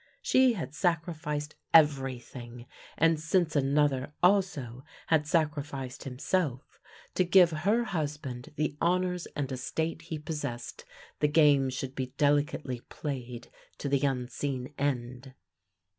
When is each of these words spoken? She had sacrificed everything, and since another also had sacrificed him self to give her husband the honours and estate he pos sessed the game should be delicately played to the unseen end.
She 0.23 0.53
had 0.53 0.73
sacrificed 0.73 1.53
everything, 1.75 2.65
and 2.97 3.19
since 3.19 3.55
another 3.55 4.13
also 4.23 4.83
had 5.09 5.27
sacrificed 5.27 6.05
him 6.05 6.17
self 6.17 6.79
to 7.13 7.23
give 7.23 7.51
her 7.51 7.83
husband 7.83 8.51
the 8.55 8.75
honours 8.81 9.27
and 9.35 9.51
estate 9.51 10.01
he 10.01 10.17
pos 10.17 10.37
sessed 10.39 10.85
the 11.19 11.27
game 11.27 11.69
should 11.69 11.93
be 11.93 12.07
delicately 12.17 12.79
played 12.89 13.51
to 13.77 13.87
the 13.87 14.01
unseen 14.03 14.73
end. 14.75 15.35